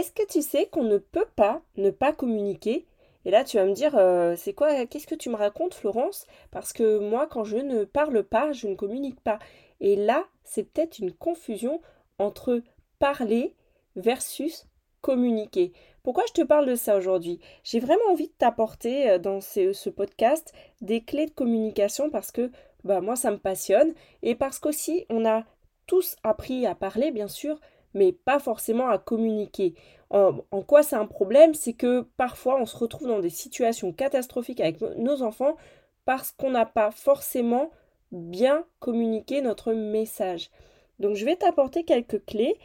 [0.00, 2.86] Est-ce que tu sais qu'on ne peut pas ne pas communiquer?
[3.26, 6.26] Et là, tu vas me dire, euh, c'est quoi Qu'est-ce que tu me racontes, Florence?
[6.50, 9.38] Parce que moi, quand je ne parle pas, je ne communique pas.
[9.78, 11.82] Et là, c'est peut-être une confusion
[12.18, 12.62] entre
[12.98, 13.54] parler
[13.94, 14.66] versus
[15.02, 15.74] communiquer.
[16.02, 17.38] Pourquoi je te parle de ça aujourd'hui?
[17.62, 22.50] J'ai vraiment envie de t'apporter euh, dans ce, podcast des clés de communication parce que
[22.84, 25.44] bah, moi ça me passionne et parce qu'aussi on a
[25.86, 27.60] tous appris à parler bien sûr
[27.94, 29.74] mais pas forcément à communiquer.
[30.10, 34.60] En, quoi c'est un problème C'est que parfois on se retrouve dans des situations catastrophiques
[34.60, 35.56] avec nos enfants
[36.04, 37.70] parce qu'on n'a pas forcément
[38.10, 40.50] bien communiqué notre message.
[40.98, 42.58] Donc je vais t'apporter quelques clés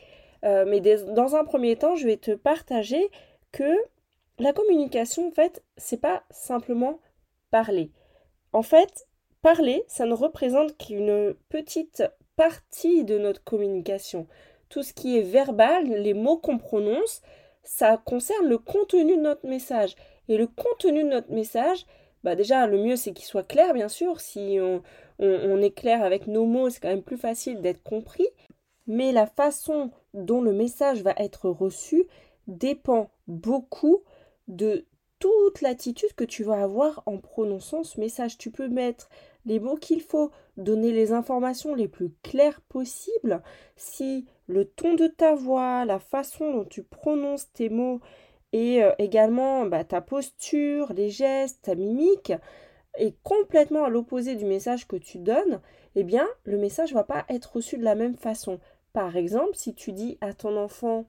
[0.45, 3.09] euh, mais dans un premier temps, je vais te partager
[3.51, 3.75] que
[4.37, 6.99] la communication, en fait, c'est pas simplement
[7.51, 7.91] parler.
[8.53, 9.07] En fait,
[9.41, 12.03] parler, ça ne représente qu'une petite
[12.35, 14.27] partie de notre communication.
[14.69, 17.21] Tout ce qui est verbal, les mots qu'on prononce,
[17.63, 19.95] ça concerne le contenu de notre message.
[20.27, 21.85] Et le contenu de notre message,
[22.23, 24.19] bah déjà, le mieux c'est qu'il soit clair, bien sûr.
[24.21, 24.57] Si
[25.19, 28.27] on est clair avec nos mots, c'est quand même plus facile d'être compris
[28.87, 32.05] mais la façon dont le message va être reçu
[32.47, 34.03] dépend beaucoup
[34.47, 34.85] de
[35.19, 38.37] toute l'attitude que tu vas avoir en prononçant ce message.
[38.37, 39.09] Tu peux mettre
[39.45, 43.41] les mots qu'il faut, donner les informations les plus claires possibles.
[43.75, 47.99] Si le ton de ta voix, la façon dont tu prononces tes mots
[48.53, 52.33] et euh, également bah, ta posture, les gestes, ta mimique
[52.97, 55.59] est complètement à l'opposé du message que tu donnes,
[55.95, 58.59] eh bien le message ne va pas être reçu de la même façon.
[58.93, 61.05] Par exemple, si tu dis à ton enfant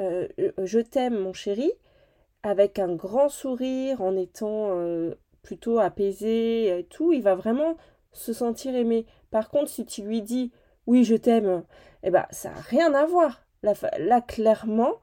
[0.00, 1.70] euh, euh, Je t'aime mon chéri,
[2.42, 4.70] avec un grand sourire, en étant
[5.42, 7.76] plutôt apaisé tout, il va vraiment
[8.12, 9.06] se sentir aimé.
[9.30, 10.52] Par contre, si tu lui dis
[10.86, 11.64] Oui, je t'aime,
[12.02, 13.42] eh ben, ça n'a rien à voir.
[13.62, 14.94] Là, là, clairement,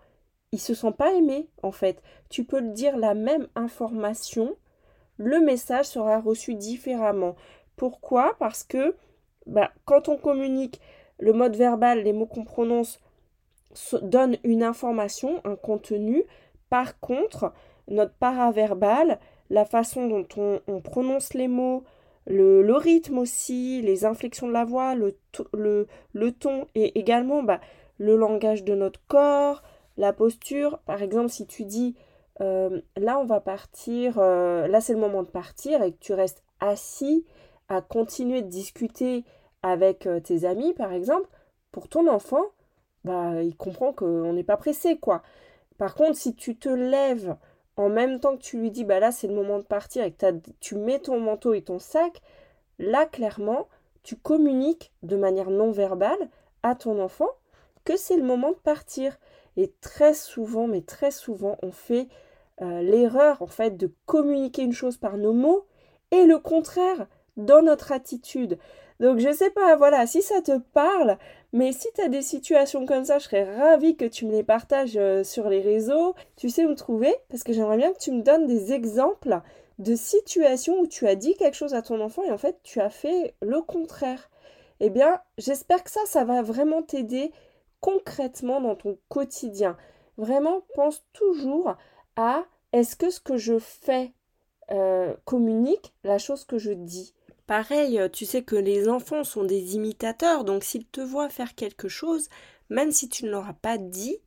[0.52, 2.02] il se sent pas aimé, en fait.
[2.30, 4.56] Tu peux le dire la même information,
[5.18, 7.36] le message sera reçu différemment.
[7.76, 8.36] Pourquoi?
[8.40, 8.96] Parce que
[9.46, 10.82] bah, quand on communique
[11.20, 13.00] le mode verbal, les mots qu'on prononce
[14.02, 16.24] donnent une information, un contenu.
[16.70, 17.54] Par contre,
[17.88, 19.20] notre paraverbal,
[19.50, 21.84] la façon dont on, prononce les mots,
[22.28, 25.18] le, rythme aussi, les inflexions de la voix, le,
[25.54, 27.60] le, ton et également bah,
[27.98, 29.64] le langage de notre corps,
[29.98, 30.80] la posture.
[30.86, 31.96] Par exemple, si tu dis
[32.42, 36.14] euh, là on va partir, euh, là c'est le moment de partir et que tu
[36.14, 37.26] restes assis
[37.70, 39.24] à continuer de discuter
[39.64, 41.30] avec euh, tes amis, par exemple,
[41.72, 42.44] pour ton enfant,
[43.04, 45.24] bah, il comprend qu'on n'est pas pressé, quoi.
[45.78, 47.36] Par contre, si tu te lèves
[47.78, 50.12] en même temps que tu lui dis, bah là, c'est le moment de partir et
[50.12, 50.26] que
[50.60, 52.22] tu mets ton manteau et ton sac,
[52.80, 53.68] là, clairement,
[54.04, 56.30] tu communiques de manière non verbale
[56.64, 57.30] à ton enfant
[57.84, 59.18] que c'est le moment de partir.
[59.58, 62.08] Et très souvent, mais très souvent, on fait
[62.62, 65.66] euh, l'erreur, en fait, de communiquer une chose par nos mots
[66.12, 67.08] et le contraire
[67.38, 68.58] dans notre attitude.
[69.00, 71.18] Donc je sais pas, voilà, si ça te parle,
[71.56, 74.44] mais si tu as des situations comme ça, je serais ravie que tu me les
[74.44, 76.14] partages euh, sur les réseaux.
[76.36, 77.16] Tu sais où me trouver?
[77.30, 79.40] Parce que j'aimerais bien que tu me donnes des exemples
[79.80, 82.82] de situations où tu as dit quelque chose à ton enfant et en fait tu
[82.82, 84.30] as fait le contraire.
[84.82, 87.32] Eh bien, j'espère que ça, ça va vraiment t'aider
[87.80, 89.78] concrètement dans ton quotidien.
[90.18, 91.78] Vraiment, pense toujours
[92.18, 92.44] à
[92.74, 94.12] est-ce que ce que je fais
[94.72, 97.14] euh, communique la chose que je dis?
[97.48, 101.54] Pareil, euh, tu sais que les enfants sont des imitateurs, donc s'ils te voient faire
[101.54, 102.28] quelque chose,
[102.70, 104.18] même si tu ne leur as pas dit,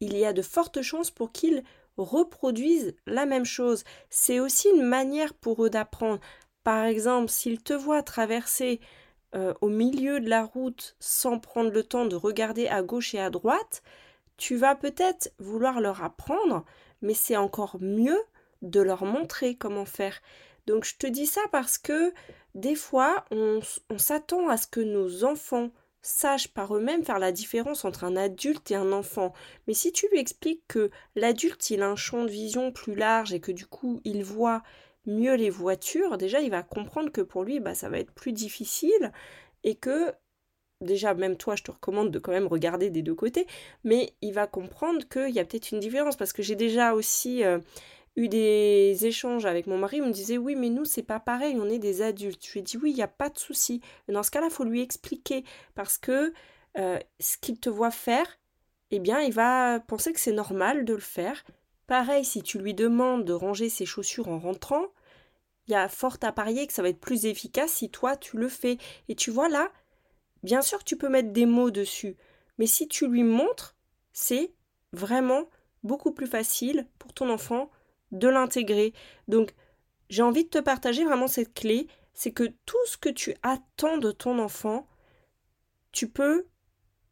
[0.00, 1.62] il y a de fortes chances pour qu'ils
[1.96, 3.84] reproduisent la même chose.
[4.10, 6.20] C'est aussi une manière pour eux d'apprendre.
[6.64, 8.80] Par exemple, s'ils te voient traverser
[9.34, 13.20] euh, au milieu de la route sans prendre le temps de regarder à gauche et
[13.20, 13.82] à droite,
[14.36, 16.64] tu vas peut-être vouloir leur apprendre,
[17.02, 18.18] mais c'est encore mieux
[18.62, 20.20] de leur montrer comment faire.
[20.66, 22.12] Donc je te dis ça parce que
[22.54, 23.60] des fois, on,
[23.96, 25.70] s'attend à ce que nos enfants
[26.02, 29.32] sachent par eux-mêmes faire la différence entre un adulte et un enfant.
[29.66, 33.34] Mais si tu lui expliques que l'adulte, il a un champ de vision plus large
[33.34, 34.62] et que du coup, il voit
[35.06, 38.32] mieux les voitures, déjà, il va comprendre que pour lui, bah, ça va être plus
[38.32, 39.12] difficile
[39.64, 40.12] et que
[40.80, 43.46] déjà même toi je te recommande de quand même regarder des deux côtés,
[43.84, 47.44] mais il va comprendre qu'il y a peut-être une différence parce que j'ai déjà aussi
[47.44, 47.58] euh,
[48.16, 51.56] eu des échanges avec mon mari, il me disait oui mais nous c'est pas pareil,
[51.58, 52.44] on est des adultes.
[52.44, 53.80] Je lui ai dit oui il n'y a pas de souci.
[54.08, 56.32] Dans ce cas-là il faut lui expliquer parce que
[56.78, 58.26] euh, ce qu'il te voit faire,
[58.90, 61.44] eh bien il va penser que c'est normal de le faire.
[61.86, 64.86] Pareil si tu lui demandes de ranger ses chaussures en rentrant,
[65.66, 68.36] il y a fort à parier que ça va être plus efficace si toi tu
[68.36, 68.78] le fais.
[69.08, 69.70] Et tu vois là,
[70.42, 72.16] Bien sûr, tu peux mettre des mots dessus,
[72.58, 73.76] mais si tu lui montres,
[74.12, 74.54] c'est
[74.92, 75.44] vraiment
[75.82, 77.70] beaucoup plus facile pour ton enfant
[78.12, 78.92] de l'intégrer.
[79.28, 79.52] Donc,
[80.08, 83.98] j'ai envie de te partager vraiment cette clé, c'est que tout ce que tu attends
[83.98, 84.88] de ton enfant,
[85.92, 86.46] tu peux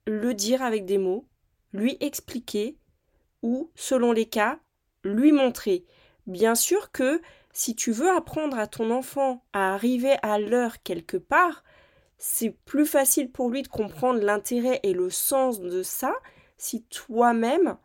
[0.07, 1.29] le dire avec des mots,
[1.73, 2.77] lui expliquer
[3.43, 4.59] ou, selon les cas,
[5.05, 5.85] lui montrer.
[6.27, 7.21] Bien sûr que
[7.53, 11.65] si tu veux apprendre à ton enfant à arriver à l'heure quelque part,
[12.19, 16.15] c'est plus facile pour lui de comprendre l'intérêt et le sens de ça
[16.57, 17.77] si toi-même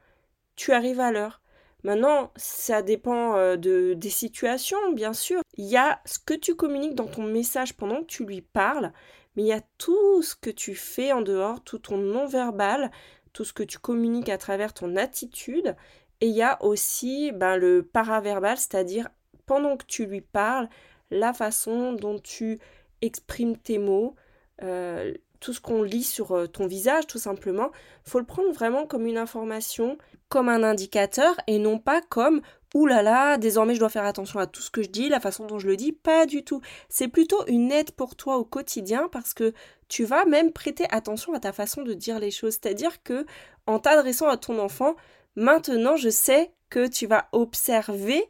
[0.56, 1.43] tu arrives à l'heure.
[1.84, 5.42] Maintenant, ça dépend euh, de, des situations, bien sûr.
[5.58, 8.94] Il y a ce que tu communiques dans ton message pendant que tu lui parles,
[9.36, 12.90] mais il y a tout ce que tu fais en dehors, tout ton non-verbal,
[13.34, 15.76] tout ce que tu communiques à travers ton attitude.
[16.22, 19.10] Et il y a aussi ben, le paraverbal, c'est-à-dire
[19.46, 20.70] pendant que tu lui parles,
[21.12, 22.60] la façon dont tu
[23.02, 24.16] exprimes tes mots,
[24.62, 25.14] euh,
[25.44, 27.70] tout ce qu'on lit sur euh, ton visage, tout simplement,
[28.06, 29.98] faut le prendre vraiment comme une information,
[30.30, 32.42] comme un indicateur, et non pas comme
[32.74, 35.20] Ouh là là, désormais je dois faire attention à tout ce que je dis, la
[35.20, 36.60] façon dont je le dis, pas du tout.
[36.90, 39.54] C'est plutôt une aide pour toi au quotidien parce que
[39.90, 42.54] tu vas même prêter attention à ta façon de dire les choses.
[42.54, 43.28] C'est-à-dire que
[43.68, 44.96] en t'adressant à ton enfant,
[45.36, 48.24] maintenant je sais que tu vas observer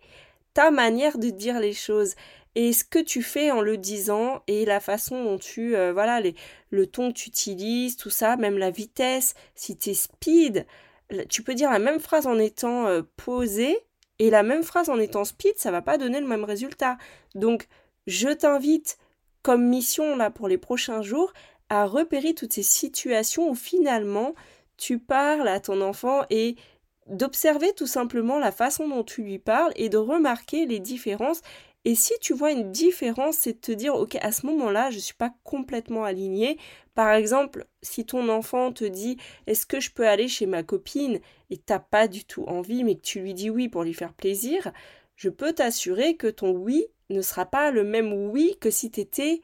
[0.54, 2.16] ta manière de dire les choses
[2.56, 6.20] et ce que tu fais en le disant et la façon dont tu euh, voilà
[6.22, 6.36] les,
[6.70, 10.66] le ton que tu utilises tout ça même la vitesse si tu es speed
[11.30, 13.78] tu peux dire la même phrase en étant euh, posé
[14.20, 16.98] et la même phrase en étant speed ça va pas donner le même résultat.
[17.36, 17.68] Donc
[18.08, 18.98] je t'invite
[19.42, 21.34] comme mission là pour les prochains jours
[21.70, 24.34] à repérer toutes ces situations où finalement
[24.78, 26.56] tu parles à ton enfant et
[27.08, 31.42] d'observer tout simplement la façon dont tu lui parles et de remarquer les différences
[31.86, 34.98] et si tu vois une différence, c'est de te dire, ok, à ce moment-là, je
[34.98, 36.58] ne suis pas complètement alignée.
[36.96, 41.20] Par exemple, si ton enfant te dit, est-ce que je peux aller chez ma copine
[41.50, 44.14] et t'as pas du tout envie, mais que tu lui dis oui pour lui faire
[44.14, 44.72] plaisir,
[45.18, 49.02] je peux t'assurer que ton oui ne sera pas le même oui que si tu
[49.02, 49.42] étais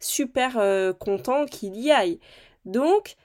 [0.00, 2.20] super euh, content qu'il y aille.
[2.64, 3.16] Donc,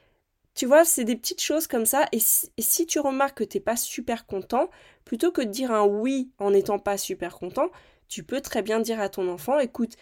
[0.55, 2.07] tu vois, c'est des petites choses comme ça.
[2.11, 4.69] Et si, tu remarques que tu t'es pas super content,
[5.05, 7.69] plutôt que de dire un oui en n'étant pas super content,
[8.07, 9.94] tu peux très bien dire à ton enfant, écoute,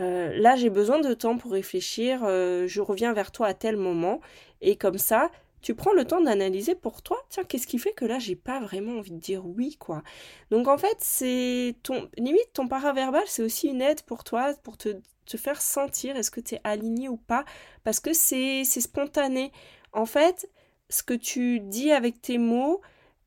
[0.00, 3.76] euh, là j'ai besoin de temps pour réfléchir, euh, je reviens vers toi à tel
[3.76, 4.20] moment,
[4.60, 5.30] et comme ça,
[5.62, 8.60] tu prends le temps d'analyser pour toi, tiens, qu'est-ce qui fait que là j'ai pas
[8.60, 10.02] vraiment envie de dire oui, quoi.
[10.50, 14.76] Donc en fait, c'est ton, limite ton paraverbal, c'est aussi une aide pour toi, pour
[14.76, 17.44] te, te faire sentir est-ce que tu es aligné ou pas,
[17.84, 19.52] parce que c'est spontané.
[19.92, 20.50] En fait,
[20.90, 22.80] ce que tu dis avec tes mots,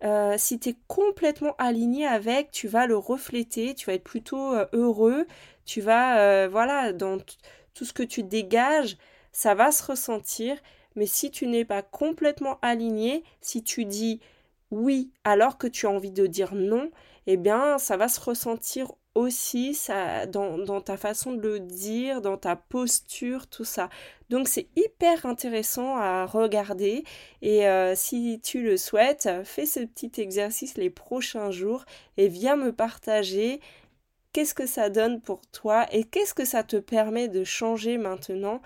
[0.03, 4.53] euh, si tu es complètement aligné avec, tu vas le refléter, tu vas être plutôt
[4.53, 5.25] euh, heureux,
[5.65, 7.17] tu vas, euh, voilà, dans
[7.73, 8.97] tout ce que tu dégages,
[9.31, 10.57] ça va se ressentir.
[10.95, 14.19] Mais si tu n'es pas complètement aligné, si tu dis
[14.71, 16.91] oui alors que tu as envie de dire non,
[17.27, 22.37] eh bien, ça va se ressentir aussi ça, dans, ta façon de le dire, dans
[22.37, 23.89] ta posture, tout ça.
[24.29, 27.03] Donc c'est hyper intéressant à regarder
[27.41, 31.85] et euh, si tu le souhaites, fais ce petit exercice les prochains jours
[32.17, 33.59] et viens me partager
[34.33, 38.61] qu'est-ce que ça donne pour toi et qu'est-ce que ça te permet de changer maintenant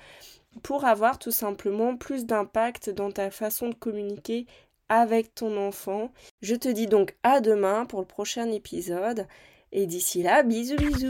[0.63, 4.47] pour avoir tout simplement plus d'impact dans ta façon de communiquer
[4.89, 6.11] avec ton enfant.
[6.41, 9.27] Je te dis donc à demain pour le prochain épisode
[9.71, 11.09] et d'ici là, bisous bisous